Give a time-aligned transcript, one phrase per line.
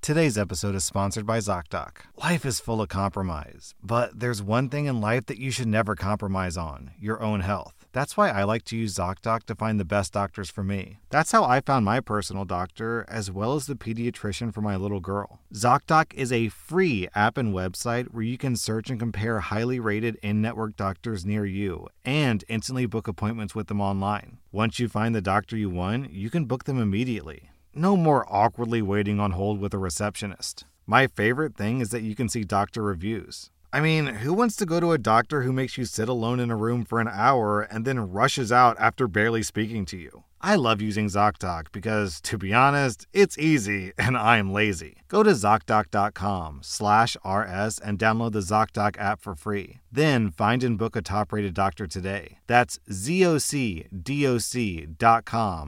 [0.00, 1.96] Today's episode is sponsored by ZocDoc.
[2.16, 5.94] Life is full of compromise, but there's one thing in life that you should never
[5.94, 7.74] compromise on your own health.
[7.92, 10.98] That's why I like to use ZocDoc to find the best doctors for me.
[11.10, 15.00] That's how I found my personal doctor, as well as the pediatrician for my little
[15.00, 15.40] girl.
[15.52, 20.16] ZocDoc is a free app and website where you can search and compare highly rated
[20.22, 24.38] in network doctors near you and instantly book appointments with them online.
[24.52, 27.50] Once you find the doctor you want, you can book them immediately.
[27.74, 30.64] No more awkwardly waiting on hold with a receptionist.
[30.86, 33.50] My favorite thing is that you can see doctor reviews.
[33.70, 36.50] I mean, who wants to go to a doctor who makes you sit alone in
[36.50, 40.24] a room for an hour and then rushes out after barely speaking to you?
[40.40, 45.02] I love using ZocDoc because, to be honest, it's easy and I'm lazy.
[45.08, 49.80] Go to ZocDoc.com slash RS and download the ZocDoc app for free.
[49.92, 52.38] Then find and book a top-rated doctor today.
[52.46, 53.84] That's ZocDoc.com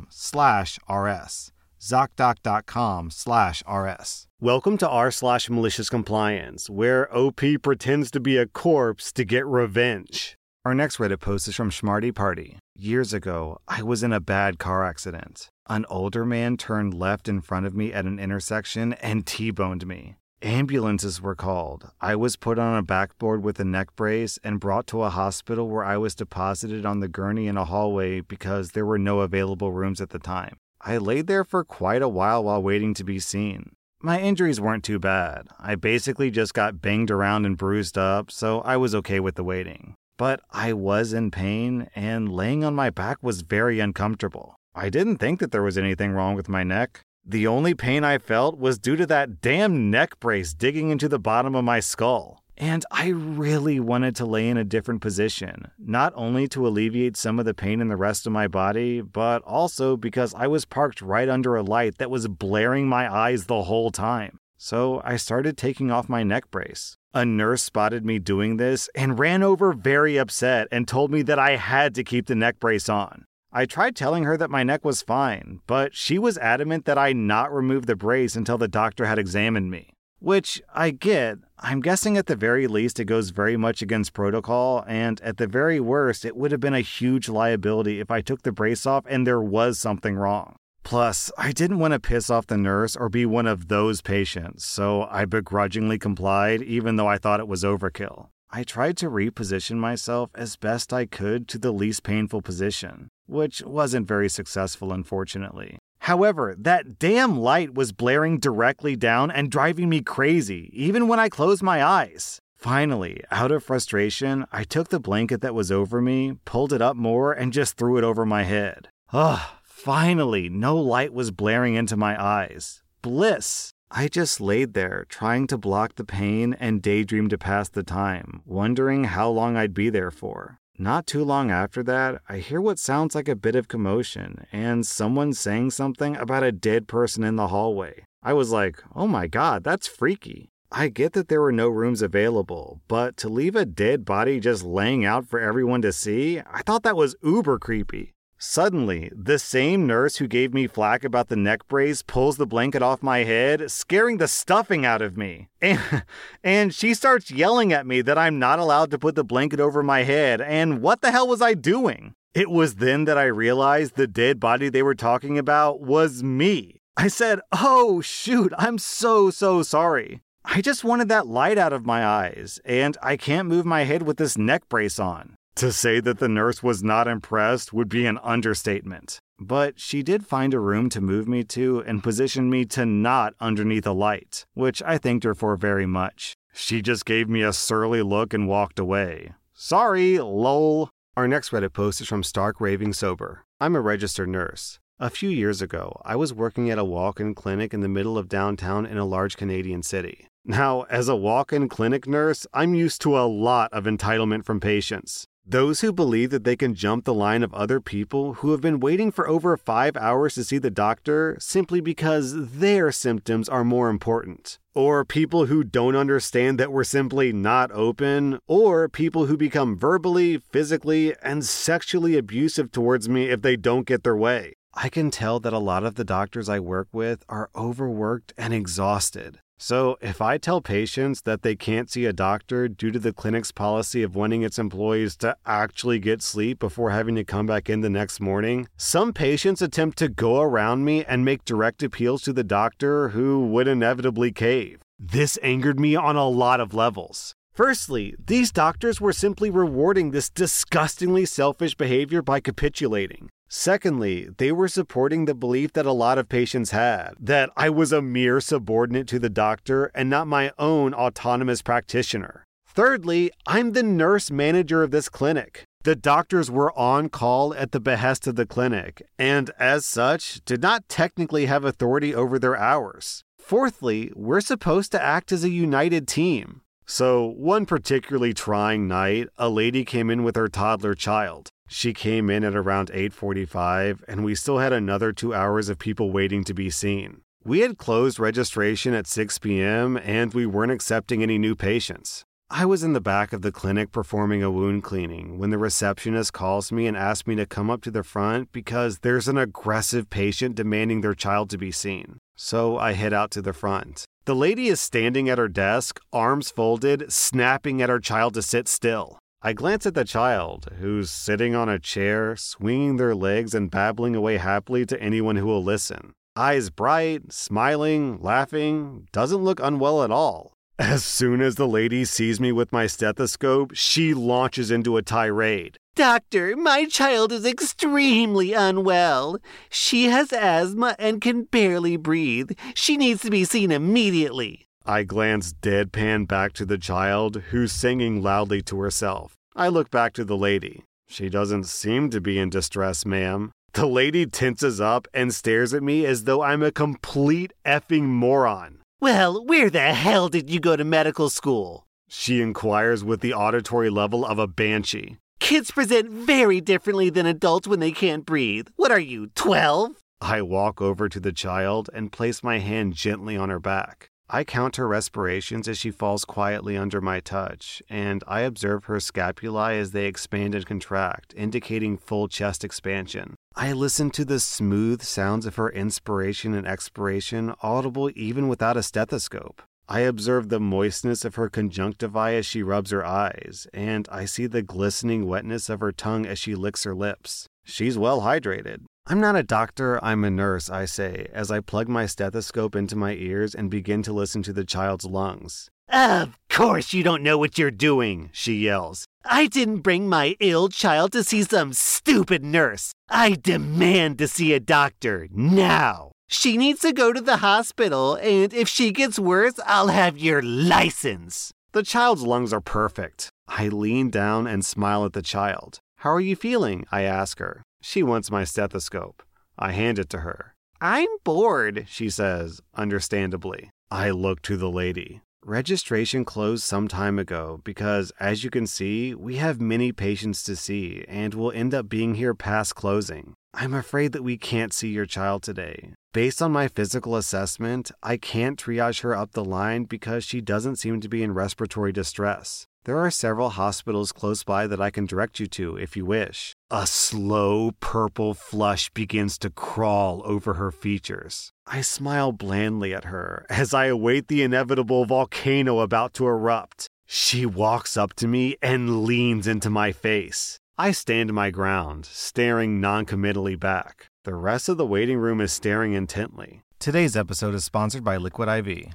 [0.09, 1.52] slash RS.
[1.80, 4.27] ZocDoc.com slash RS.
[4.38, 9.46] Welcome to r slash malicious compliance, where OP pretends to be a corpse to get
[9.46, 10.37] revenge.
[10.63, 12.59] Our next Reddit post is from Schmarty Party.
[12.77, 15.49] Years ago, I was in a bad car accident.
[15.71, 20.16] An older man turned left in front of me at an intersection and T-boned me.
[20.43, 21.91] Ambulances were called.
[21.99, 25.69] I was put on a backboard with a neck brace and brought to a hospital
[25.69, 29.73] where I was deposited on the gurney in a hallway because there were no available
[29.73, 30.59] rooms at the time.
[30.82, 33.73] I laid there for quite a while while waiting to be seen.
[34.02, 35.48] My injuries weren't too bad.
[35.59, 39.45] I basically just got banged around and bruised up, so I was okay with the
[39.45, 39.95] waiting.
[40.16, 44.56] But I was in pain, and laying on my back was very uncomfortable.
[44.74, 47.02] I didn't think that there was anything wrong with my neck.
[47.26, 51.18] The only pain I felt was due to that damn neck brace digging into the
[51.18, 52.42] bottom of my skull.
[52.61, 57.39] And I really wanted to lay in a different position, not only to alleviate some
[57.39, 61.01] of the pain in the rest of my body, but also because I was parked
[61.01, 64.38] right under a light that was blaring my eyes the whole time.
[64.59, 66.99] So I started taking off my neck brace.
[67.15, 71.38] A nurse spotted me doing this and ran over very upset and told me that
[71.38, 73.25] I had to keep the neck brace on.
[73.50, 77.15] I tried telling her that my neck was fine, but she was adamant that I
[77.15, 79.94] not remove the brace until the doctor had examined me.
[80.20, 81.38] Which I get.
[81.58, 85.47] I'm guessing at the very least it goes very much against protocol, and at the
[85.47, 89.06] very worst, it would have been a huge liability if I took the brace off
[89.08, 90.56] and there was something wrong.
[90.84, 94.66] Plus, I didn't want to piss off the nurse or be one of those patients,
[94.66, 98.28] so I begrudgingly complied even though I thought it was overkill.
[98.50, 103.62] I tried to reposition myself as best I could to the least painful position, which
[103.62, 105.78] wasn't very successful, unfortunately.
[106.10, 111.28] However, that damn light was blaring directly down and driving me crazy, even when I
[111.28, 112.41] closed my eyes.
[112.56, 116.97] Finally, out of frustration, I took the blanket that was over me, pulled it up
[116.97, 118.88] more, and just threw it over my head.
[119.12, 122.82] Ugh, finally, no light was blaring into my eyes.
[123.03, 123.70] Bliss!
[123.88, 128.43] I just laid there, trying to block the pain and daydream to pass the time,
[128.44, 130.59] wondering how long I'd be there for.
[130.80, 134.86] Not too long after that, I hear what sounds like a bit of commotion and
[134.86, 138.04] someone saying something about a dead person in the hallway.
[138.22, 140.48] I was like, oh my god, that's freaky.
[140.72, 144.64] I get that there were no rooms available, but to leave a dead body just
[144.64, 148.14] laying out for everyone to see, I thought that was uber creepy.
[148.42, 152.80] Suddenly, the same nurse who gave me flack about the neck brace pulls the blanket
[152.80, 155.48] off my head, scaring the stuffing out of me.
[155.62, 156.04] And,
[156.42, 159.82] and she starts yelling at me that I'm not allowed to put the blanket over
[159.82, 162.14] my head, and what the hell was I doing?
[162.32, 166.80] It was then that I realized the dead body they were talking about was me.
[166.96, 170.22] I said, Oh, shoot, I'm so, so sorry.
[170.46, 174.02] I just wanted that light out of my eyes, and I can't move my head
[174.02, 175.36] with this neck brace on.
[175.60, 179.19] To say that the nurse was not impressed would be an understatement.
[179.38, 183.34] But she did find a room to move me to and position me to not
[183.41, 186.32] underneath a light, which I thanked her for very much.
[186.54, 189.34] She just gave me a surly look and walked away.
[189.53, 190.88] Sorry, lol.
[191.15, 193.44] Our next Reddit post is from Stark Raving Sober.
[193.60, 194.78] I'm a registered nurse.
[194.99, 198.16] A few years ago, I was working at a walk in clinic in the middle
[198.16, 200.26] of downtown in a large Canadian city.
[200.43, 204.58] Now, as a walk in clinic nurse, I'm used to a lot of entitlement from
[204.58, 205.26] patients.
[205.46, 208.78] Those who believe that they can jump the line of other people who have been
[208.78, 213.88] waiting for over five hours to see the doctor simply because their symptoms are more
[213.88, 214.60] important.
[214.75, 218.38] Or people who don't understand that we're simply not open.
[218.46, 224.04] Or people who become verbally, physically, and sexually abusive towards me if they don't get
[224.04, 224.52] their way.
[224.75, 228.54] I can tell that a lot of the doctors I work with are overworked and
[228.54, 229.40] exhausted.
[229.62, 233.52] So, if I tell patients that they can't see a doctor due to the clinic's
[233.52, 237.82] policy of wanting its employees to actually get sleep before having to come back in
[237.82, 242.32] the next morning, some patients attempt to go around me and make direct appeals to
[242.32, 244.80] the doctor who would inevitably cave.
[244.98, 247.34] This angered me on a lot of levels.
[247.52, 253.28] Firstly, these doctors were simply rewarding this disgustingly selfish behavior by capitulating.
[253.52, 257.91] Secondly, they were supporting the belief that a lot of patients had that I was
[257.91, 262.47] a mere subordinate to the doctor and not my own autonomous practitioner.
[262.69, 265.64] Thirdly, I'm the nurse manager of this clinic.
[265.82, 270.62] The doctors were on call at the behest of the clinic, and as such, did
[270.62, 273.25] not technically have authority over their hours.
[273.41, 276.61] Fourthly, we're supposed to act as a united team.
[276.87, 281.49] So, one particularly trying night, a lady came in with her toddler child.
[281.72, 286.11] She came in at around 8:45 and we still had another 2 hours of people
[286.11, 287.20] waiting to be seen.
[287.44, 289.96] We had closed registration at 6 p.m.
[289.96, 292.25] and we weren't accepting any new patients.
[292.50, 296.32] I was in the back of the clinic performing a wound cleaning when the receptionist
[296.32, 300.11] calls me and asks me to come up to the front because there's an aggressive
[300.11, 302.19] patient demanding their child to be seen.
[302.34, 304.05] So I head out to the front.
[304.25, 308.67] The lady is standing at her desk, arms folded, snapping at her child to sit
[308.67, 309.20] still.
[309.42, 314.14] I glance at the child, who's sitting on a chair, swinging their legs and babbling
[314.14, 316.12] away happily to anyone who will listen.
[316.37, 320.52] Eyes bright, smiling, laughing, doesn't look unwell at all.
[320.78, 325.78] As soon as the lady sees me with my stethoscope, she launches into a tirade.
[325.96, 329.38] Doctor, my child is extremely unwell.
[329.70, 332.50] She has asthma and can barely breathe.
[332.75, 334.66] She needs to be seen immediately.
[334.90, 339.37] I glance deadpan back to the child, who's singing loudly to herself.
[339.54, 340.82] I look back to the lady.
[341.06, 343.52] She doesn't seem to be in distress, ma'am.
[343.75, 348.81] The lady tenses up and stares at me as though I'm a complete effing moron.
[349.00, 351.86] Well, where the hell did you go to medical school?
[352.08, 355.19] She inquires with the auditory level of a banshee.
[355.38, 358.66] Kids present very differently than adults when they can't breathe.
[358.75, 359.93] What are you, 12?
[360.20, 364.09] I walk over to the child and place my hand gently on her back.
[364.32, 369.00] I count her respirations as she falls quietly under my touch, and I observe her
[369.00, 373.35] scapulae as they expand and contract, indicating full chest expansion.
[373.56, 378.85] I listen to the smooth sounds of her inspiration and expiration, audible even without a
[378.85, 379.62] stethoscope.
[379.88, 384.47] I observe the moistness of her conjunctivae as she rubs her eyes, and I see
[384.47, 387.49] the glistening wetness of her tongue as she licks her lips.
[387.65, 388.85] She's well hydrated.
[389.10, 392.94] I'm not a doctor, I'm a nurse, I say, as I plug my stethoscope into
[392.94, 395.68] my ears and begin to listen to the child's lungs.
[395.88, 399.06] Of course you don't know what you're doing, she yells.
[399.24, 402.92] I didn't bring my ill child to see some stupid nurse.
[403.08, 406.12] I demand to see a doctor now.
[406.28, 410.40] She needs to go to the hospital, and if she gets worse, I'll have your
[410.40, 411.50] license.
[411.72, 413.28] The child's lungs are perfect.
[413.48, 415.80] I lean down and smile at the child.
[415.96, 416.86] How are you feeling?
[416.92, 417.64] I ask her.
[417.81, 419.23] She wants my stethoscope.
[419.59, 420.55] I hand it to her.
[420.81, 423.71] I'm bored, she says, understandably.
[423.91, 425.21] I look to the lady.
[425.44, 430.55] Registration closed some time ago because, as you can see, we have many patients to
[430.55, 433.35] see and will end up being here past closing.
[433.55, 435.94] I'm afraid that we can't see your child today.
[436.12, 440.77] Based on my physical assessment, I can't triage her up the line because she doesn't
[440.77, 442.67] seem to be in respiratory distress.
[442.85, 446.55] There are several hospitals close by that I can direct you to if you wish.
[446.72, 451.50] A slow purple flush begins to crawl over her features.
[451.67, 456.86] I smile blandly at her as I await the inevitable volcano about to erupt.
[457.06, 460.60] She walks up to me and leans into my face.
[460.79, 464.06] I stand my ground, staring noncommittally back.
[464.22, 466.62] The rest of the waiting room is staring intently.
[466.79, 468.94] Today's episode is sponsored by Liquid IV.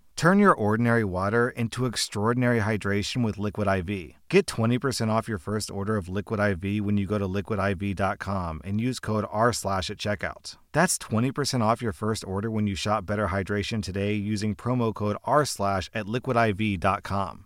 [0.21, 4.13] Turn your ordinary water into extraordinary hydration with Liquid IV.
[4.29, 8.79] Get 20% off your first order of Liquid IV when you go to liquidiv.com and
[8.79, 10.57] use code R slash at checkout.
[10.73, 15.17] That's 20% off your first order when you shop Better Hydration today using promo code
[15.23, 17.45] R slash at liquidiv.com.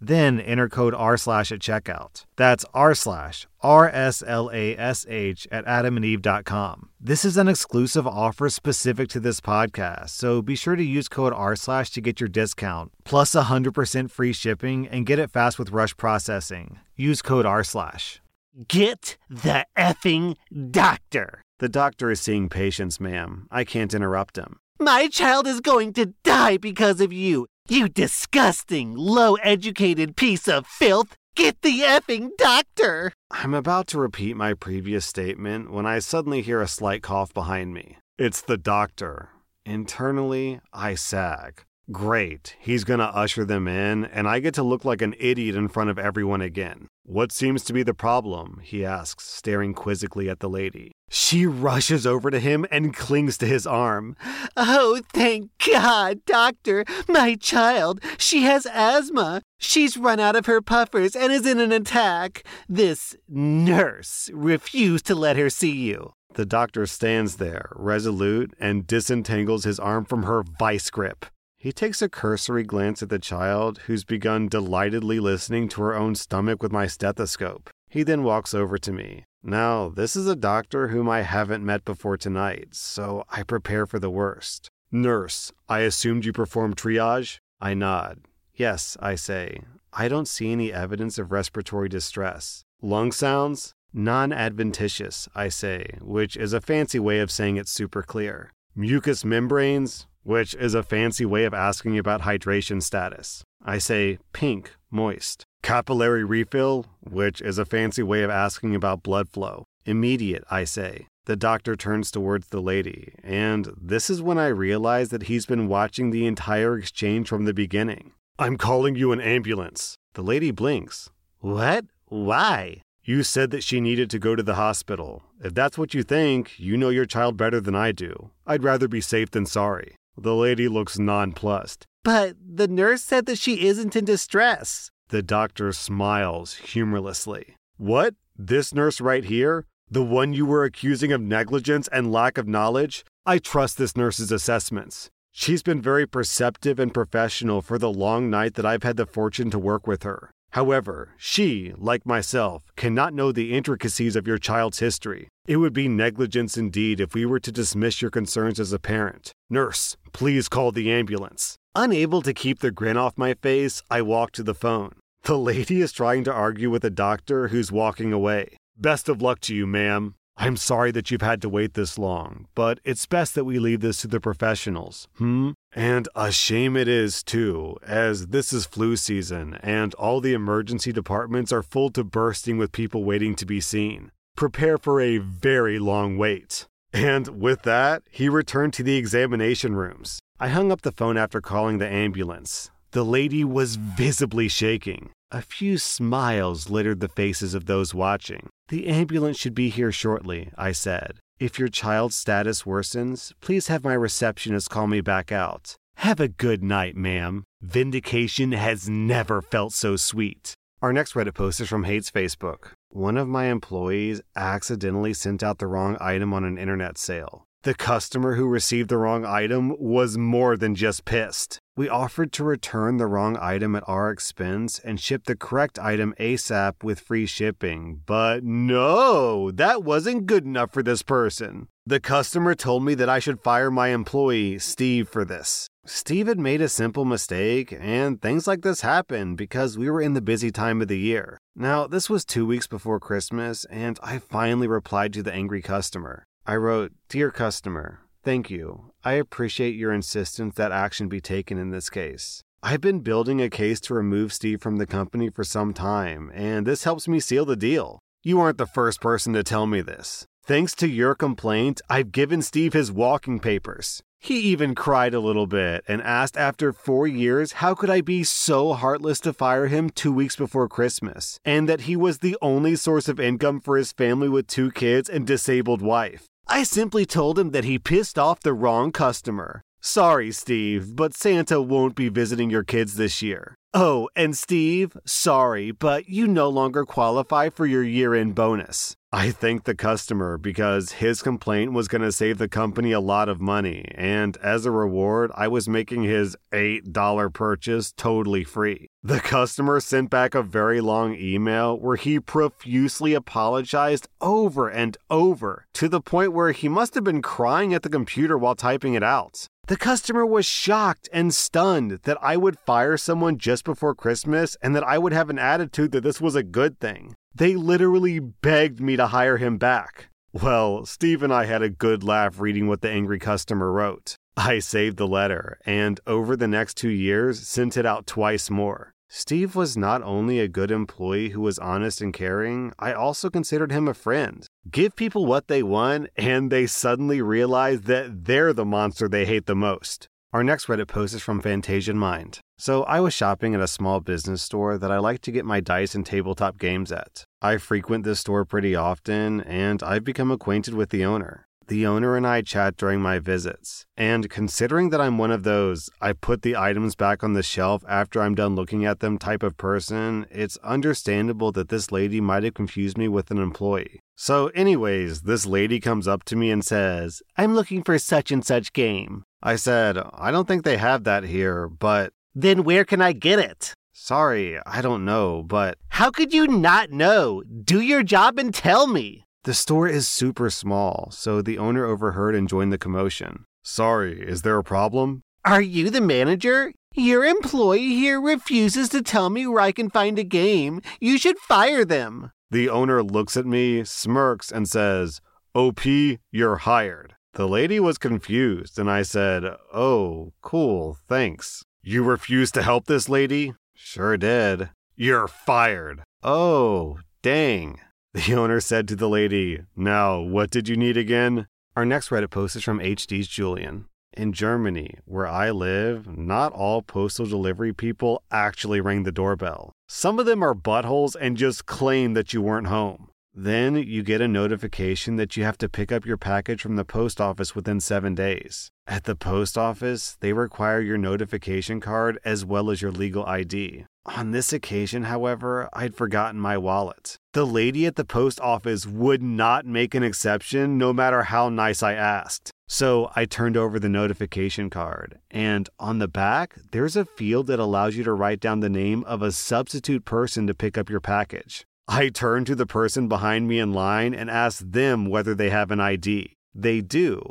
[0.00, 2.24] Then enter code R slash at checkout.
[2.36, 6.88] That's R slash R S L A S H at adamandeve.com.
[6.98, 11.32] This is an exclusive offer specific to this podcast, so be sure to use code
[11.34, 15.70] R slash to get your discount, plus 100% free shipping, and get it fast with
[15.70, 16.78] rush processing.
[16.96, 18.20] Use code R slash.
[18.68, 20.36] Get the effing
[20.70, 21.42] doctor.
[21.58, 23.46] The doctor is seeing patients, ma'am.
[23.50, 24.58] I can't interrupt him.
[24.82, 27.46] My child is going to die because of you.
[27.68, 31.16] You disgusting, low educated piece of filth!
[31.36, 33.12] Get the effing doctor!
[33.30, 37.74] I'm about to repeat my previous statement when I suddenly hear a slight cough behind
[37.74, 37.98] me.
[38.18, 39.28] It's the doctor.
[39.66, 41.64] Internally, I sag.
[41.92, 45.68] Great, he's gonna usher them in, and I get to look like an idiot in
[45.68, 46.86] front of everyone again.
[47.02, 48.60] What seems to be the problem?
[48.62, 50.92] he asks, staring quizzically at the lady.
[51.08, 54.14] She rushes over to him and clings to his arm.
[54.56, 56.84] Oh, thank God, doctor!
[57.08, 59.42] My child, she has asthma.
[59.58, 62.44] She's run out of her puffers and is in an attack.
[62.68, 66.12] This nurse refused to let her see you.
[66.34, 71.26] The doctor stands there, resolute, and disentangles his arm from her vice grip.
[71.62, 76.14] He takes a cursory glance at the child, who's begun delightedly listening to her own
[76.14, 77.68] stomach with my stethoscope.
[77.86, 79.24] He then walks over to me.
[79.42, 83.98] Now, this is a doctor whom I haven't met before tonight, so I prepare for
[83.98, 84.70] the worst.
[84.90, 87.40] Nurse, I assumed you performed triage?
[87.60, 88.20] I nod.
[88.54, 89.60] Yes, I say.
[89.92, 92.64] I don't see any evidence of respiratory distress.
[92.80, 93.74] Lung sounds?
[93.92, 98.50] Non adventitious, I say, which is a fancy way of saying it's super clear.
[98.74, 100.06] Mucous membranes?
[100.22, 103.42] which is a fancy way of asking about hydration status.
[103.64, 105.44] I say pink, moist.
[105.62, 109.64] Capillary refill, which is a fancy way of asking about blood flow.
[109.84, 111.06] Immediate, I say.
[111.26, 115.68] The doctor turns towards the lady, and this is when I realize that he's been
[115.68, 118.12] watching the entire exchange from the beginning.
[118.38, 119.96] I'm calling you an ambulance.
[120.14, 121.10] The lady blinks.
[121.40, 121.84] What?
[122.06, 122.82] Why?
[123.10, 125.24] You said that she needed to go to the hospital.
[125.42, 128.30] If that's what you think, you know your child better than I do.
[128.46, 129.96] I'd rather be safe than sorry.
[130.16, 131.88] The lady looks nonplussed.
[132.04, 134.92] But the nurse said that she isn't in distress.
[135.08, 137.56] The doctor smiles humorlessly.
[137.78, 138.14] What?
[138.38, 139.66] This nurse right here?
[139.90, 143.04] The one you were accusing of negligence and lack of knowledge?
[143.26, 145.10] I trust this nurse's assessments.
[145.32, 149.50] She's been very perceptive and professional for the long night that I've had the fortune
[149.50, 150.30] to work with her.
[150.50, 155.28] However, she, like myself, cannot know the intricacies of your child's history.
[155.46, 159.32] It would be negligence indeed if we were to dismiss your concerns as a parent.
[159.48, 161.56] Nurse, please call the ambulance.
[161.74, 164.94] Unable to keep the grin off my face, I walk to the phone.
[165.22, 168.56] The lady is trying to argue with a doctor who's walking away.
[168.76, 170.14] Best of luck to you, ma'am.
[170.42, 173.82] I'm sorry that you've had to wait this long, but it's best that we leave
[173.82, 175.50] this to the professionals, hmm?
[175.74, 180.92] And a shame it is, too, as this is flu season and all the emergency
[180.92, 184.12] departments are full to bursting with people waiting to be seen.
[184.34, 186.66] Prepare for a very long wait.
[186.90, 190.20] And with that, he returned to the examination rooms.
[190.40, 192.70] I hung up the phone after calling the ambulance.
[192.92, 195.10] The lady was visibly shaking.
[195.32, 198.48] A few smiles littered the faces of those watching.
[198.68, 201.20] The ambulance should be here shortly, I said.
[201.38, 205.76] If your child's status worsens, please have my receptionist call me back out.
[205.98, 207.44] Have a good night, ma'am.
[207.62, 210.54] Vindication has never felt so sweet.
[210.82, 212.72] Our next Reddit post is from Hate's Facebook.
[212.88, 217.44] One of my employees accidentally sent out the wrong item on an internet sale.
[217.62, 221.60] The customer who received the wrong item was more than just pissed.
[221.80, 226.14] We offered to return the wrong item at our expense and ship the correct item
[226.20, 231.68] ASAP with free shipping, but no, that wasn't good enough for this person.
[231.86, 235.68] The customer told me that I should fire my employee, Steve, for this.
[235.86, 240.12] Steve had made a simple mistake, and things like this happen because we were in
[240.12, 241.38] the busy time of the year.
[241.56, 246.24] Now, this was two weeks before Christmas, and I finally replied to the angry customer.
[246.46, 248.92] I wrote, Dear customer, thank you.
[249.04, 252.44] I appreciate your insistence that action be taken in this case.
[252.62, 256.64] I've been building a case to remove Steve from the company for some time, and
[256.64, 257.98] this helps me seal the deal.
[258.22, 260.26] You aren't the first person to tell me this.
[260.44, 264.00] Thanks to your complaint, I've given Steve his walking papers.
[264.20, 268.22] He even cried a little bit and asked after four years how could I be
[268.22, 272.76] so heartless to fire him two weeks before Christmas, and that he was the only
[272.76, 276.29] source of income for his family with two kids and disabled wife.
[276.52, 279.62] I simply told him that he pissed off the wrong customer.
[279.80, 283.54] Sorry, Steve, but Santa won't be visiting your kids this year.
[283.72, 288.96] Oh, and Steve, sorry, but you no longer qualify for your year end bonus.
[289.12, 293.28] I thanked the customer because his complaint was going to save the company a lot
[293.28, 298.88] of money, and as a reward, I was making his $8 purchase totally free.
[299.02, 305.64] The customer sent back a very long email where he profusely apologized over and over
[305.72, 309.02] to the point where he must have been crying at the computer while typing it
[309.02, 309.46] out.
[309.68, 314.76] The customer was shocked and stunned that I would fire someone just before Christmas and
[314.76, 317.14] that I would have an attitude that this was a good thing.
[317.34, 320.10] They literally begged me to hire him back.
[320.34, 324.16] Well, Steve and I had a good laugh reading what the angry customer wrote.
[324.36, 328.92] I saved the letter and over the next two years sent it out twice more.
[329.12, 333.72] Steve was not only a good employee who was honest and caring, I also considered
[333.72, 334.46] him a friend.
[334.70, 339.46] Give people what they want, and they suddenly realize that they're the monster they hate
[339.46, 340.06] the most.
[340.32, 342.38] Our next Reddit post is from Fantasian Mind.
[342.56, 345.58] So, I was shopping at a small business store that I like to get my
[345.58, 347.24] dice and tabletop games at.
[347.42, 351.48] I frequent this store pretty often, and I've become acquainted with the owner.
[351.70, 353.86] The owner and I chat during my visits.
[353.96, 357.84] And considering that I'm one of those, I put the items back on the shelf
[357.88, 362.42] after I'm done looking at them type of person, it's understandable that this lady might
[362.42, 364.00] have confused me with an employee.
[364.16, 368.44] So, anyways, this lady comes up to me and says, I'm looking for such and
[368.44, 369.22] such game.
[369.40, 372.12] I said, I don't think they have that here, but.
[372.34, 373.74] Then where can I get it?
[373.92, 375.78] Sorry, I don't know, but.
[375.90, 377.44] How could you not know?
[377.44, 379.24] Do your job and tell me.
[379.44, 383.44] The store is super small, so the owner overheard and joined the commotion.
[383.62, 385.22] Sorry, is there a problem?
[385.46, 386.72] Are you the manager?
[386.94, 390.82] Your employee here refuses to tell me where I can find a game.
[391.00, 392.32] You should fire them.
[392.50, 395.22] The owner looks at me, smirks, and says,
[395.54, 395.86] OP,
[396.30, 397.14] you're hired.
[397.34, 401.62] The lady was confused, and I said, Oh, cool, thanks.
[401.82, 403.54] You refuse to help this lady?
[403.72, 404.68] Sure did.
[404.96, 406.02] You're fired.
[406.22, 407.78] Oh, dang.
[408.14, 411.46] The owner said to the lady, Now, what did you need again?
[411.76, 413.86] Our next Reddit post is from HD's Julian.
[414.12, 419.72] In Germany, where I live, not all postal delivery people actually ring the doorbell.
[419.88, 423.10] Some of them are buttholes and just claim that you weren't home.
[423.32, 426.84] Then you get a notification that you have to pick up your package from the
[426.84, 428.72] post office within seven days.
[428.88, 433.84] At the post office, they require your notification card as well as your legal ID.
[434.04, 437.19] On this occasion, however, I'd forgotten my wallet.
[437.32, 441.80] The lady at the post office would not make an exception no matter how nice
[441.80, 442.50] I asked.
[442.66, 447.60] So I turned over the notification card, and on the back, there's a field that
[447.60, 450.98] allows you to write down the name of a substitute person to pick up your
[450.98, 451.64] package.
[451.86, 455.70] I turned to the person behind me in line and asked them whether they have
[455.70, 456.34] an ID.
[456.52, 457.22] They do.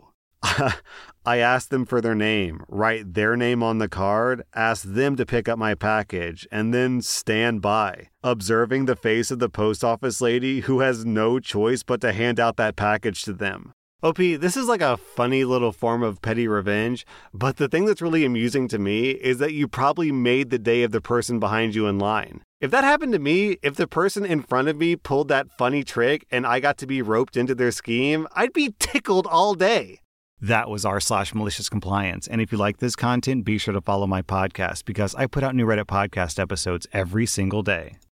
[1.30, 5.28] I asked them for their name, write their name on the card, ask them to
[5.28, 10.22] pick up my package, and then stand by, observing the face of the post office
[10.22, 13.74] lady who has no choice but to hand out that package to them.
[14.02, 18.02] OP, this is like a funny little form of petty revenge, but the thing that's
[18.02, 21.76] really amusing to me is that you probably made the day of the person behind
[21.76, 22.42] you in line.
[22.60, 25.84] If that happened to me, if the person in front of me pulled that funny
[25.84, 30.00] trick and I got to be roped into their scheme, I'd be tickled all day.
[30.42, 32.28] That was r slash malicious compliance.
[32.28, 35.44] And if you like this content, be sure to follow my podcast because I put
[35.44, 38.00] out new Reddit podcast episodes every single day.